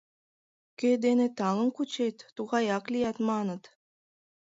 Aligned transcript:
Кӧ 0.79 0.89
дене 1.05 1.27
таҥым 1.37 1.69
кучет, 1.75 2.17
тугаяк 2.35 2.85
лият, 2.93 3.17
маныт. 3.27 3.63